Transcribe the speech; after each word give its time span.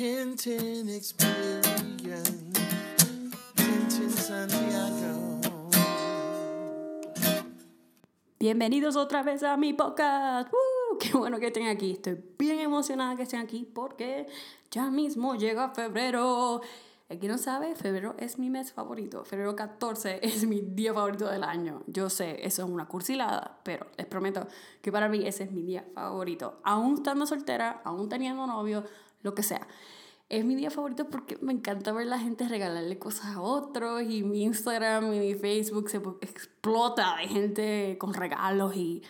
Tintin 0.00 0.88
experience. 0.88 1.60
Bienvenidos 8.38 8.96
otra 8.96 9.22
vez 9.22 9.42
a 9.42 9.58
mi 9.58 9.74
podcast. 9.74 10.50
¡Uh! 10.50 10.96
Qué 10.98 11.12
bueno 11.12 11.38
que 11.38 11.48
estén 11.48 11.66
aquí. 11.66 11.90
Estoy 11.90 12.18
bien 12.38 12.60
emocionada 12.60 13.14
que 13.14 13.24
estén 13.24 13.40
aquí 13.40 13.68
porque 13.74 14.26
ya 14.70 14.90
mismo 14.90 15.34
llega 15.34 15.68
febrero. 15.74 16.62
El 17.10 17.26
no 17.26 17.38
sabe, 17.38 17.74
febrero 17.74 18.14
es 18.18 18.38
mi 18.38 18.50
mes 18.50 18.72
favorito. 18.72 19.24
Febrero 19.24 19.56
14 19.56 20.20
es 20.22 20.46
mi 20.46 20.60
día 20.60 20.94
favorito 20.94 21.28
del 21.28 21.42
año. 21.42 21.82
Yo 21.88 22.08
sé, 22.08 22.46
eso 22.46 22.64
es 22.64 22.70
una 22.70 22.86
cursilada, 22.86 23.58
pero 23.64 23.86
les 23.98 24.06
prometo 24.06 24.46
que 24.80 24.92
para 24.92 25.08
mí 25.08 25.26
ese 25.26 25.42
es 25.44 25.50
mi 25.50 25.62
día 25.62 25.84
favorito. 25.92 26.60
Aún 26.62 26.94
estando 26.94 27.26
soltera, 27.26 27.80
aún 27.84 28.08
teniendo 28.08 28.46
novio, 28.46 28.84
lo 29.22 29.34
que 29.34 29.42
sea. 29.42 29.66
Es 30.28 30.44
mi 30.44 30.54
día 30.54 30.70
favorito 30.70 31.08
porque 31.08 31.36
me 31.42 31.52
encanta 31.52 31.90
ver 31.90 32.06
a 32.06 32.10
la 32.10 32.18
gente 32.20 32.46
regalarle 32.46 32.96
cosas 33.00 33.34
a 33.34 33.40
otros 33.40 34.02
y 34.02 34.22
mi 34.22 34.44
Instagram 34.44 35.12
y 35.12 35.18
mi 35.18 35.34
Facebook 35.34 35.90
se 35.90 35.96
explota 36.20 37.16
de 37.16 37.26
gente 37.26 37.96
con 37.98 38.14
regalos 38.14 38.76
y, 38.76 39.02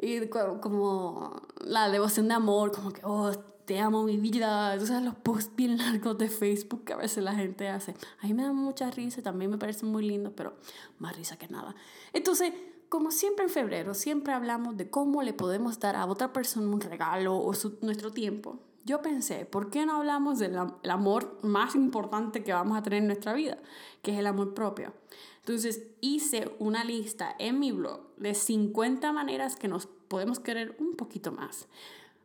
y 0.00 0.26
co- 0.28 0.62
como 0.62 1.42
la 1.60 1.90
devoción 1.90 2.28
de 2.28 2.34
amor, 2.34 2.72
como 2.72 2.90
que, 2.90 3.02
oh, 3.04 3.30
te 3.64 3.78
amo 3.80 4.04
mi 4.04 4.16
vida. 4.16 4.72
Entonces 4.72 5.02
los 5.02 5.14
posts 5.16 5.54
bien 5.56 5.76
largos 5.78 6.16
de 6.18 6.28
Facebook 6.28 6.84
que 6.84 6.92
a 6.92 6.96
veces 6.96 7.22
la 7.24 7.34
gente 7.34 7.68
hace. 7.68 7.94
A 8.20 8.26
mí 8.26 8.34
me 8.34 8.42
dan 8.42 8.56
mucha 8.56 8.90
risa, 8.90 9.22
también 9.22 9.50
me 9.50 9.58
parecen 9.58 9.90
muy 9.90 10.04
lindos, 10.06 10.32
pero 10.36 10.54
más 10.98 11.16
risa 11.16 11.36
que 11.36 11.48
nada. 11.48 11.74
Entonces, 12.12 12.52
como 12.88 13.10
siempre 13.10 13.44
en 13.44 13.50
febrero, 13.50 13.94
siempre 13.94 14.32
hablamos 14.32 14.76
de 14.76 14.88
cómo 14.90 15.22
le 15.22 15.32
podemos 15.32 15.80
dar 15.80 15.96
a 15.96 16.06
otra 16.06 16.32
persona 16.32 16.68
un 16.68 16.80
regalo 16.80 17.36
o 17.38 17.54
su- 17.54 17.78
nuestro 17.82 18.12
tiempo. 18.12 18.58
Yo 18.84 19.00
pensé, 19.00 19.46
¿por 19.46 19.70
qué 19.70 19.86
no 19.86 19.96
hablamos 19.96 20.38
del 20.38 20.56
el 20.82 20.90
amor 20.90 21.38
más 21.42 21.74
importante 21.74 22.44
que 22.44 22.52
vamos 22.52 22.76
a 22.76 22.82
tener 22.82 22.98
en 22.98 23.06
nuestra 23.06 23.32
vida? 23.32 23.58
Que 24.02 24.12
es 24.12 24.18
el 24.18 24.26
amor 24.26 24.52
propio. 24.52 24.92
Entonces 25.40 25.82
hice 26.02 26.54
una 26.58 26.84
lista 26.84 27.34
en 27.38 27.58
mi 27.58 27.72
blog 27.72 28.00
de 28.18 28.34
50 28.34 29.10
maneras 29.12 29.56
que 29.56 29.68
nos 29.68 29.86
podemos 29.86 30.38
querer 30.38 30.76
un 30.78 30.96
poquito 30.96 31.32
más. 31.32 31.66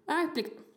Vamos 0.05 0.21
a 0.21 0.25
explicar. 0.25 0.68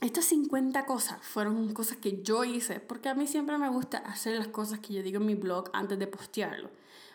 Estas 0.00 0.24
50 0.26 0.86
cosas 0.86 1.18
fueron 1.22 1.72
cosas 1.72 1.98
que 1.98 2.20
yo 2.22 2.44
hice, 2.44 2.80
porque 2.80 3.08
a 3.08 3.14
mí 3.14 3.26
siempre 3.26 3.56
me 3.58 3.68
gusta 3.68 3.98
hacer 3.98 4.36
las 4.36 4.48
cosas 4.48 4.80
que 4.80 4.92
yo 4.92 5.02
digo 5.02 5.20
en 5.20 5.26
mi 5.26 5.34
blog 5.34 5.70
antes 5.72 5.98
de 5.98 6.08
postearlo. 6.08 6.68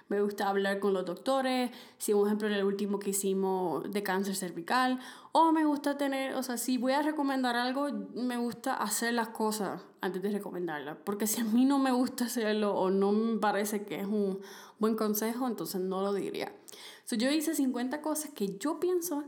Me 0.07 0.21
gusta 0.21 0.49
hablar 0.49 0.79
con 0.79 0.93
los 0.93 1.05
doctores, 1.05 1.69
si 1.99 2.13
por 2.13 2.25
ejemplo 2.25 2.47
el 2.47 2.63
último 2.63 2.97
que 2.97 3.11
hicimos 3.11 3.91
de 3.91 4.01
cáncer 4.01 4.35
cervical, 4.35 4.99
o 5.33 5.51
me 5.51 5.65
gusta 5.65 5.97
tener, 5.97 6.33
o 6.33 6.41
sea, 6.41 6.57
si 6.57 6.77
voy 6.77 6.93
a 6.93 7.03
recomendar 7.03 7.55
algo, 7.55 7.89
me 8.15 8.37
gusta 8.37 8.73
hacer 8.73 9.13
las 9.13 9.27
cosas 9.27 9.81
antes 10.01 10.21
de 10.23 10.31
recomendarlas, 10.31 10.97
porque 11.03 11.27
si 11.27 11.41
a 11.41 11.43
mí 11.43 11.65
no 11.65 11.77
me 11.77 11.91
gusta 11.91 12.25
hacerlo 12.25 12.73
o 12.73 12.89
no 12.89 13.11
me 13.11 13.37
parece 13.39 13.83
que 13.85 13.99
es 13.99 14.07
un 14.07 14.39
buen 14.79 14.95
consejo, 14.95 15.45
entonces 15.47 15.79
no 15.81 16.01
lo 16.01 16.13
diría. 16.13 16.51
So, 17.03 17.17
yo 17.17 17.29
hice 17.29 17.53
50 17.53 18.01
cosas 18.01 18.31
que 18.31 18.57
yo 18.57 18.79
pienso 18.79 19.25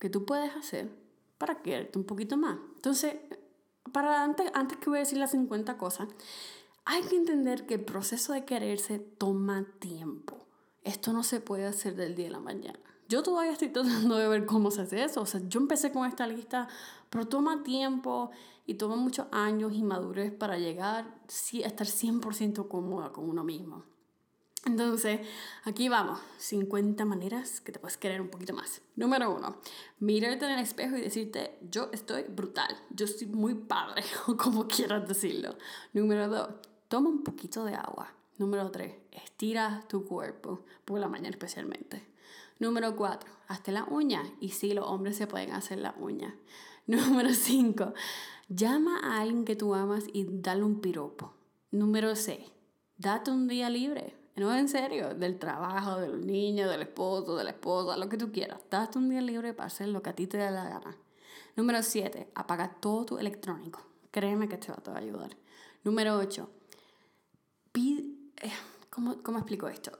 que 0.00 0.10
tú 0.10 0.24
puedes 0.24 0.56
hacer 0.56 0.88
para 1.38 1.62
quererte 1.62 1.98
un 1.98 2.04
poquito 2.04 2.36
más. 2.36 2.58
Entonces, 2.76 3.16
para 3.92 4.22
antes, 4.22 4.50
antes 4.54 4.78
que 4.78 4.90
voy 4.90 4.98
a 4.98 5.00
decir 5.00 5.18
las 5.18 5.30
50 5.30 5.78
cosas, 5.78 6.08
hay 6.84 7.02
que 7.02 7.16
entender 7.16 7.66
que 7.66 7.74
el 7.74 7.84
proceso 7.84 8.32
de 8.32 8.44
quererse 8.44 8.98
toma 8.98 9.66
tiempo. 9.78 10.46
Esto 10.84 11.12
no 11.12 11.22
se 11.22 11.40
puede 11.40 11.66
hacer 11.66 11.96
del 11.96 12.14
día 12.14 12.28
a 12.28 12.32
la 12.32 12.40
mañana. 12.40 12.78
Yo 13.08 13.22
todavía 13.22 13.52
estoy 13.52 13.68
tratando 13.68 14.16
de 14.16 14.28
ver 14.28 14.46
cómo 14.46 14.70
se 14.70 14.82
hace 14.82 15.02
eso. 15.02 15.22
O 15.22 15.26
sea, 15.26 15.40
yo 15.48 15.60
empecé 15.60 15.92
con 15.92 16.06
esta 16.06 16.26
lista, 16.26 16.68
pero 17.10 17.26
toma 17.26 17.62
tiempo 17.62 18.30
y 18.66 18.74
toma 18.74 18.96
muchos 18.96 19.26
años 19.32 19.72
y 19.74 19.82
madurez 19.82 20.32
para 20.32 20.58
llegar 20.58 21.04
a 21.06 21.66
estar 21.66 21.86
100% 21.86 22.68
cómoda 22.68 23.12
con 23.12 23.28
uno 23.28 23.44
mismo. 23.44 23.84
Entonces, 24.64 25.20
aquí 25.64 25.88
vamos. 25.88 26.20
50 26.38 27.04
maneras 27.04 27.60
que 27.60 27.72
te 27.72 27.78
puedes 27.78 27.96
querer 27.96 28.20
un 28.20 28.28
poquito 28.28 28.52
más. 28.52 28.80
Número 28.96 29.34
uno, 29.34 29.56
mirarte 30.00 30.44
en 30.46 30.52
el 30.52 30.60
espejo 30.60 30.96
y 30.96 31.00
decirte, 31.00 31.58
yo 31.70 31.88
estoy 31.92 32.24
brutal, 32.24 32.76
yo 32.90 33.06
estoy 33.06 33.28
muy 33.28 33.54
padre, 33.54 34.02
o 34.26 34.36
como 34.36 34.66
quieras 34.66 35.06
decirlo. 35.06 35.56
Número 35.92 36.28
dos, 36.28 36.48
toma 36.88 37.08
un 37.08 37.22
poquito 37.22 37.64
de 37.64 37.74
agua. 37.74 38.12
Número 38.38 38.70
tres, 38.70 38.94
estira 39.10 39.84
tu 39.88 40.04
cuerpo, 40.04 40.64
por 40.84 41.00
la 41.00 41.08
mañana 41.08 41.30
especialmente. 41.30 42.06
Número 42.60 42.96
cuatro, 42.96 43.30
hazte 43.46 43.72
la 43.72 43.84
uña. 43.84 44.22
Y 44.40 44.50
sí, 44.50 44.74
los 44.74 44.86
hombres 44.86 45.16
se 45.16 45.26
pueden 45.26 45.52
hacer 45.52 45.78
la 45.78 45.94
uña. 45.98 46.36
Número 46.86 47.32
cinco, 47.32 47.94
llama 48.48 49.00
a 49.02 49.20
alguien 49.20 49.44
que 49.44 49.56
tú 49.56 49.74
amas 49.74 50.04
y 50.12 50.26
dale 50.28 50.62
un 50.62 50.80
piropo. 50.80 51.34
Número 51.70 52.16
seis, 52.16 52.46
date 52.96 53.30
un 53.30 53.46
día 53.46 53.70
libre. 53.70 54.17
No, 54.38 54.54
en 54.54 54.68
serio, 54.68 55.14
del 55.14 55.38
trabajo, 55.38 55.96
del 56.00 56.24
niño, 56.24 56.68
del 56.68 56.82
esposo, 56.82 57.36
de 57.36 57.42
la 57.42 57.50
esposa, 57.50 57.96
lo 57.96 58.08
que 58.08 58.16
tú 58.16 58.30
quieras. 58.30 58.60
Date 58.70 58.96
un 58.96 59.08
día 59.08 59.20
libre 59.20 59.52
para 59.52 59.66
hacer 59.66 59.88
lo 59.88 60.00
que 60.00 60.10
a 60.10 60.14
ti 60.14 60.28
te 60.28 60.36
dé 60.36 60.50
la 60.50 60.64
gana. 60.64 60.96
Número 61.56 61.82
7. 61.82 62.30
Apaga 62.34 62.68
todo 62.80 63.04
tu 63.04 63.18
electrónico. 63.18 63.84
Créeme 64.12 64.48
que 64.48 64.56
te 64.56 64.70
va 64.70 64.80
a 64.94 64.98
ayudar. 64.98 65.36
Número 65.82 66.16
8. 66.16 66.48
Pide, 67.72 68.02
eh, 68.42 68.52
¿cómo, 68.90 69.20
¿Cómo 69.24 69.38
explico 69.38 69.66
esto? 69.66 69.98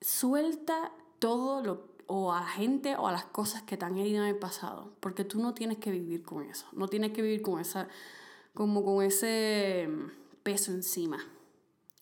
Suelta 0.00 0.92
todo 1.18 1.62
lo 1.62 1.98
o 2.06 2.32
a 2.32 2.40
la 2.40 2.46
gente 2.46 2.96
o 2.96 3.06
a 3.06 3.12
las 3.12 3.26
cosas 3.26 3.62
que 3.64 3.76
te 3.76 3.84
han 3.84 3.98
herido 3.98 4.22
en 4.22 4.30
el 4.30 4.38
pasado, 4.38 4.94
porque 5.00 5.24
tú 5.24 5.42
no 5.42 5.52
tienes 5.52 5.76
que 5.76 5.90
vivir 5.90 6.22
con 6.22 6.42
eso, 6.42 6.66
no 6.72 6.88
tienes 6.88 7.12
que 7.12 7.20
vivir 7.20 7.42
con 7.42 7.60
esa 7.60 7.86
como 8.54 8.82
con 8.82 9.04
ese 9.04 9.86
mm, 9.90 10.42
peso 10.42 10.72
encima. 10.72 11.18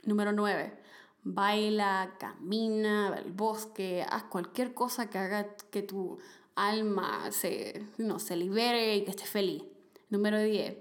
Número 0.04 0.30
9. 0.30 0.85
Baila, 1.28 2.14
camina, 2.20 3.10
ve 3.10 3.16
al 3.16 3.32
bosque, 3.32 4.06
haz 4.08 4.22
cualquier 4.24 4.74
cosa 4.74 5.10
que 5.10 5.18
haga 5.18 5.56
que 5.72 5.82
tu 5.82 6.18
alma 6.54 7.32
se, 7.32 7.84
no, 7.98 8.20
se 8.20 8.36
libere 8.36 8.94
y 8.94 9.04
que 9.04 9.10
estés 9.10 9.28
feliz. 9.28 9.64
Número 10.08 10.40
10. 10.40 10.76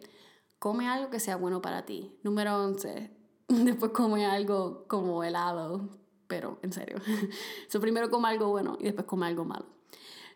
Come 0.59 0.87
algo 0.87 1.09
que 1.09 1.19
sea 1.19 1.35
bueno 1.35 1.63
para 1.63 1.87
ti. 1.87 2.15
Número 2.21 2.63
11. 2.63 3.09
Después 3.47 3.91
come 3.91 4.27
algo 4.27 4.85
como 4.87 5.23
helado, 5.23 5.89
pero 6.27 6.59
en 6.61 6.73
serio. 6.73 6.97
so, 7.67 7.79
primero 7.79 8.11
come 8.11 8.27
algo 8.27 8.49
bueno 8.49 8.77
y 8.79 8.83
después 8.83 9.07
come 9.07 9.25
algo 9.25 9.45
malo. 9.45 9.65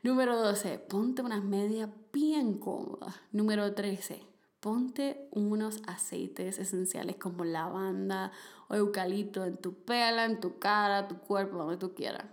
Número 0.01 0.35
12. 0.35 0.79
Ponte 0.79 1.21
unas 1.21 1.43
medias 1.43 1.87
bien 2.11 2.57
cómodas. 2.57 3.13
Número 3.31 3.75
13. 3.75 4.28
Ponte 4.59 5.25
unos 5.31 5.81
aceites 5.87 6.59
esenciales 6.59 7.15
como 7.15 7.45
lavanda 7.45 8.33
o 8.67 8.75
eucalipto 8.75 9.45
en 9.45 9.55
tu 9.55 9.73
pela, 9.73 10.25
en 10.25 10.41
tu 10.41 10.59
cara, 10.59 11.07
tu 11.07 11.17
cuerpo, 11.19 11.59
donde 11.59 11.77
tú 11.77 11.93
quieras. 11.95 12.25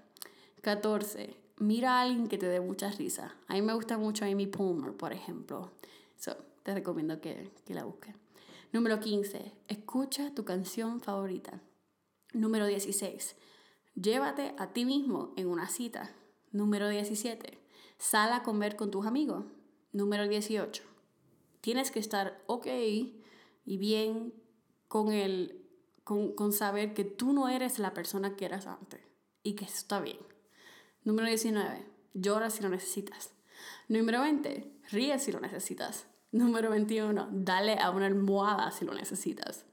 14. 0.62 1.36
Mira 1.58 1.92
a 1.92 2.02
alguien 2.02 2.26
que 2.26 2.36
te 2.36 2.46
dé 2.46 2.60
mucha 2.60 2.90
risa. 2.90 3.36
A 3.46 3.54
mí 3.54 3.62
me 3.62 3.74
gusta 3.74 3.96
mucho 3.96 4.24
Amy 4.24 4.48
Palmer, 4.48 4.92
por 4.92 5.12
ejemplo. 5.12 5.70
So, 6.16 6.36
te 6.64 6.74
recomiendo 6.74 7.20
que, 7.20 7.52
que 7.64 7.74
la 7.74 7.84
busques. 7.84 8.16
Número 8.72 8.98
15. 8.98 9.52
Escucha 9.68 10.34
tu 10.34 10.44
canción 10.44 11.00
favorita. 11.00 11.60
Número 12.32 12.66
16. 12.66 13.36
Llévate 13.94 14.52
a 14.58 14.72
ti 14.72 14.84
mismo 14.84 15.32
en 15.36 15.46
una 15.46 15.68
cita. 15.68 16.10
Número 16.50 16.88
17. 16.88 17.56
Sal 17.98 18.32
a 18.32 18.42
comer 18.42 18.74
con 18.74 18.90
tus 18.90 19.06
amigos. 19.06 19.44
Número 19.92 20.26
18 20.26 20.95
tienes 21.66 21.90
que 21.90 21.98
estar 21.98 22.40
ok 22.46 22.68
y 22.68 23.76
bien 23.76 24.32
con, 24.86 25.10
el, 25.10 25.66
con, 26.04 26.32
con 26.32 26.52
saber 26.52 26.94
que 26.94 27.02
tú 27.02 27.32
no 27.32 27.48
eres 27.48 27.80
la 27.80 27.92
persona 27.92 28.36
que 28.36 28.44
eras 28.44 28.68
antes 28.68 29.00
y 29.42 29.54
que 29.56 29.64
eso 29.64 29.74
está 29.74 29.98
bien. 29.98 30.20
Número 31.02 31.26
19. 31.26 31.84
Llora 32.14 32.50
si 32.50 32.62
lo 32.62 32.68
necesitas. 32.68 33.34
Número 33.88 34.20
20. 34.20 34.78
Ríe 34.92 35.18
si 35.18 35.32
lo 35.32 35.40
necesitas. 35.40 36.06
Número 36.30 36.70
21. 36.70 37.30
Dale 37.32 37.80
a 37.80 37.90
una 37.90 38.06
almohada 38.06 38.70
si 38.70 38.84
lo 38.84 38.94
necesitas. 38.94 39.64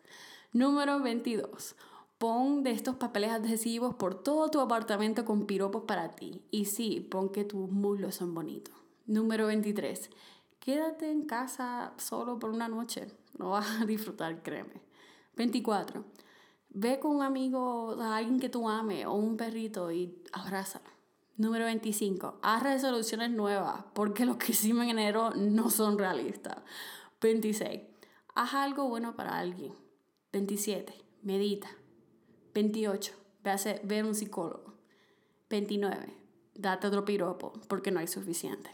Número 0.51 0.99
22. 0.99 1.75
Pon 2.17 2.63
de 2.63 2.71
estos 2.71 2.95
papeles 2.95 3.29
adhesivos 3.29 3.93
por 3.93 4.23
todo 4.23 4.49
tu 4.49 4.61
apartamento 4.61 5.25
con 5.25 5.45
piropos 5.45 5.83
para 5.83 6.15
ti. 6.15 6.41
Y 6.49 6.65
sí, 6.65 7.01
pon 7.01 7.29
que 7.29 7.43
tus 7.43 7.69
muslos 7.69 8.15
son 8.15 8.33
bonitos. 8.33 8.73
Número 9.05 9.45
23 9.45 10.09
quédate 10.67 11.11
en 11.11 11.25
casa 11.25 11.93
solo 11.97 12.39
por 12.39 12.49
una 12.51 12.69
noche. 12.69 13.07
No 13.37 13.49
vas 13.51 13.81
a 13.81 13.85
disfrutar, 13.85 14.41
créeme. 14.41 14.81
24. 15.35 16.05
Ve 16.69 16.99
con 16.99 17.15
un 17.17 17.21
amigo, 17.21 17.97
a 18.01 18.15
alguien 18.15 18.39
que 18.39 18.49
tú 18.49 18.69
ames 18.69 19.05
o 19.05 19.13
un 19.13 19.35
perrito 19.37 19.91
y 19.91 20.23
abrázalo. 20.31 20.85
Número 21.35 21.65
25. 21.65 22.39
Haz 22.41 22.63
resoluciones 22.63 23.29
nuevas 23.31 23.83
porque 23.93 24.25
los 24.25 24.37
que 24.37 24.51
hicimos 24.53 24.83
en 24.83 24.91
enero 24.91 25.31
no 25.35 25.69
son 25.69 25.97
realistas. 25.97 26.57
26. 27.21 27.81
Haz 28.35 28.53
algo 28.53 28.87
bueno 28.87 29.15
para 29.15 29.37
alguien. 29.37 29.73
27. 30.31 30.93
Medita. 31.23 31.69
28. 32.53 33.13
Ve 33.43 33.51
a 33.51 33.53
hacer- 33.55 33.81
ve 33.83 33.99
a 33.99 34.05
un 34.05 34.15
psicólogo. 34.15 34.73
29. 35.49 36.17
Date 36.55 36.87
otro 36.87 37.03
piropo 37.03 37.53
porque 37.67 37.91
no 37.91 37.99
hay 37.99 38.07
suficiente. 38.07 38.69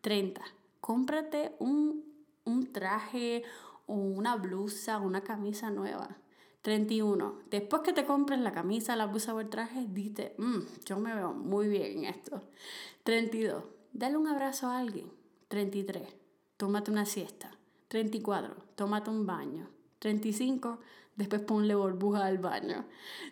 30. 0.00 0.42
Cómprate 0.80 1.56
un, 1.58 2.04
un 2.44 2.72
traje 2.72 3.42
o 3.86 3.94
una 3.94 4.36
blusa, 4.36 4.98
una 4.98 5.22
camisa 5.22 5.70
nueva. 5.70 6.16
31. 6.62 7.38
Después 7.50 7.82
que 7.82 7.92
te 7.92 8.04
compres 8.04 8.38
la 8.40 8.52
camisa, 8.52 8.94
la 8.96 9.06
blusa 9.06 9.34
o 9.34 9.40
el 9.40 9.48
traje, 9.48 9.86
dite, 9.88 10.34
"Mm, 10.38 10.60
yo 10.84 10.98
me 10.98 11.14
veo 11.14 11.32
muy 11.32 11.68
bien 11.68 11.98
en 11.98 12.04
esto. 12.04 12.42
32. 13.02 13.64
Dale 13.92 14.16
un 14.16 14.26
abrazo 14.28 14.68
a 14.68 14.78
alguien. 14.78 15.10
33. 15.48 16.14
Tómate 16.56 16.90
una 16.90 17.06
siesta. 17.06 17.50
34. 17.88 18.54
Tómate 18.76 19.10
un 19.10 19.26
baño. 19.26 19.68
35. 19.98 20.78
Después 21.16 21.42
ponle 21.42 21.74
burbuja 21.74 22.24
al 22.26 22.38
baño. 22.38 22.84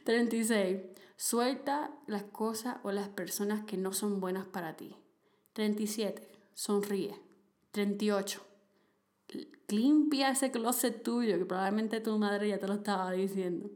36. 0.04 0.80
Suelta 1.16 1.90
las 2.06 2.24
cosas 2.24 2.76
o 2.82 2.92
las 2.92 3.08
personas 3.08 3.64
que 3.64 3.76
no 3.76 3.92
son 3.92 4.20
buenas 4.20 4.46
para 4.46 4.76
ti. 4.76 4.96
37. 5.52 6.28
Sonríe. 6.54 7.14
38. 7.78 8.40
Limpia 9.68 10.30
ese 10.30 10.50
closet 10.50 11.04
tuyo, 11.04 11.38
que 11.38 11.44
probablemente 11.44 12.00
tu 12.00 12.18
madre 12.18 12.48
ya 12.48 12.58
te 12.58 12.66
lo 12.66 12.74
estaba 12.74 13.12
diciendo. 13.12 13.70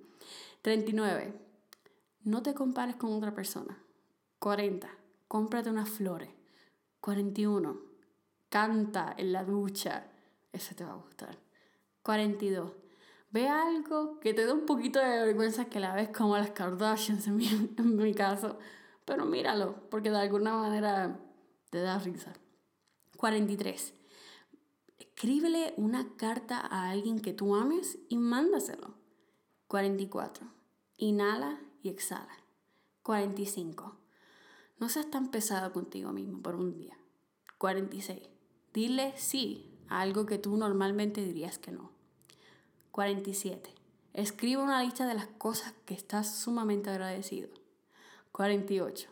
39. 0.62 1.32
No 2.25 2.43
te 2.43 2.52
compares 2.52 2.96
con 2.96 3.12
otra 3.12 3.32
persona. 3.32 3.78
40. 4.40 4.88
Cómprate 5.28 5.70
unas 5.70 5.88
flores. 5.88 6.31
41. 7.00 7.81
Canta 8.49 9.14
en 9.16 9.32
la 9.32 9.44
ducha. 9.44 10.08
Eso 10.52 10.75
te 10.75 10.84
va 10.84 10.94
a 10.94 10.96
gustar. 10.96 11.38
42. 12.02 12.72
Ve 13.31 13.48
algo 13.48 14.19
que 14.19 14.34
te 14.34 14.46
dé 14.46 14.52
un 14.52 14.66
poquito 14.66 14.98
de 14.98 15.26
vergüenza 15.26 15.66
que 15.66 15.78
la 15.78 15.94
ves 15.94 16.08
como 16.08 16.37
las 16.37 16.50
Kardashians 16.50 17.28
en 17.28 17.37
mi, 17.37 17.46
en 17.46 17.96
mi 17.96 18.14
caso. 18.14 18.58
Pero 19.05 19.26
míralo, 19.26 19.76
porque 19.90 20.10
de 20.10 20.19
alguna 20.19 20.55
manera 20.55 21.20
te 21.70 21.81
da 21.81 22.00
risa. 22.00 22.32
43. 23.22 23.94
Escríbele 24.98 25.74
una 25.76 26.16
carta 26.16 26.58
a 26.58 26.90
alguien 26.90 27.20
que 27.20 27.32
tú 27.32 27.54
ames 27.54 28.00
y 28.08 28.16
mándaselo. 28.16 28.94
44. 29.69 30.44
Inhala 30.96 31.60
y 31.84 31.88
exhala. 31.88 32.36
45. 33.04 33.96
No 34.80 34.88
seas 34.88 35.08
tan 35.08 35.30
pesado 35.30 35.72
contigo 35.72 36.10
mismo 36.10 36.42
por 36.42 36.56
un 36.56 36.72
día. 36.72 36.98
46. 37.58 38.28
Dile 38.74 39.14
sí 39.16 39.70
a 39.88 40.00
algo 40.00 40.26
que 40.26 40.38
tú 40.38 40.56
normalmente 40.56 41.22
dirías 41.22 41.60
que 41.60 41.70
no. 41.70 41.92
47. 42.90 43.72
Escribe 44.14 44.60
una 44.60 44.82
lista 44.82 45.06
de 45.06 45.14
las 45.14 45.28
cosas 45.28 45.74
que 45.86 45.94
estás 45.94 46.40
sumamente 46.40 46.90
agradecido. 46.90 47.50
48. 48.32 49.08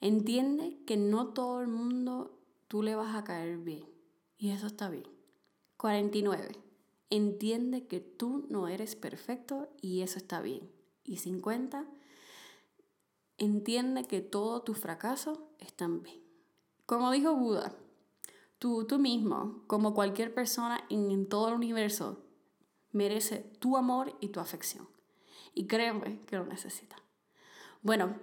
Entiende 0.00 0.80
que 0.84 0.96
no 0.96 1.28
todo 1.28 1.60
el 1.60 1.68
mundo 1.68 2.39
tú 2.70 2.84
le 2.84 2.94
vas 2.94 3.16
a 3.16 3.24
caer 3.24 3.58
bien. 3.58 3.84
Y 4.38 4.52
eso 4.52 4.68
está 4.68 4.88
bien. 4.88 5.08
49. 5.76 6.56
Entiende 7.10 7.88
que 7.88 7.98
tú 7.98 8.46
no 8.48 8.68
eres 8.68 8.94
perfecto 8.94 9.68
y 9.82 10.02
eso 10.02 10.18
está 10.18 10.40
bien. 10.40 10.70
Y 11.02 11.16
50. 11.16 11.84
Entiende 13.38 14.04
que 14.04 14.20
todos 14.20 14.62
tus 14.62 14.78
fracasos 14.78 15.40
están 15.58 16.04
bien. 16.04 16.22
Como 16.86 17.10
dijo 17.10 17.34
Buda, 17.34 17.74
tú, 18.60 18.86
tú 18.86 19.00
mismo, 19.00 19.64
como 19.66 19.92
cualquier 19.92 20.32
persona 20.32 20.80
en, 20.90 21.28
todo 21.28 21.48
el 21.48 21.54
universo, 21.54 22.22
merece 22.92 23.38
tu 23.58 23.76
amor 23.76 24.16
y 24.20 24.28
tu 24.28 24.38
afección. 24.38 24.88
Y 25.54 25.66
créeme 25.66 26.20
que 26.24 26.36
lo 26.36 26.46
necesita. 26.46 26.94
Bueno, 27.82 28.14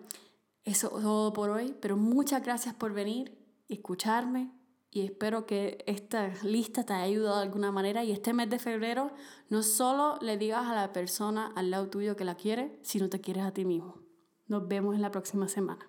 eso 0.64 0.98
es 0.98 1.04
todo 1.04 1.34
por 1.34 1.50
hoy, 1.50 1.76
pero 1.82 1.98
muchas 1.98 2.42
gracias 2.44 2.74
por 2.74 2.94
venir 2.94 3.47
escucharme 3.70 4.52
y 4.90 5.02
espero 5.02 5.46
que 5.46 5.84
esta 5.86 6.34
lista 6.44 6.86
te 6.86 6.94
haya 6.94 7.04
ayudado 7.04 7.38
de 7.38 7.44
alguna 7.44 7.72
manera 7.72 8.04
y 8.04 8.12
este 8.12 8.34
mes 8.34 8.50
de 8.50 8.60
febrero 8.60 9.12
no 9.50 9.64
solo 9.64 10.18
le 10.22 10.38
digas 10.38 10.66
a 10.66 10.76
la 10.76 10.94
persona 10.94 11.52
al 11.56 11.72
lado 11.72 11.90
tuyo 11.90 12.16
que 12.16 12.26
la 12.26 12.36
quiere, 12.36 12.80
sino 12.84 13.10
te 13.10 13.22
quieres 13.22 13.44
a 13.44 13.52
ti 13.52 13.66
mismo. 13.66 14.02
Nos 14.48 14.68
vemos 14.68 14.96
en 14.96 15.02
la 15.02 15.12
próxima 15.12 15.48
semana. 15.48 15.88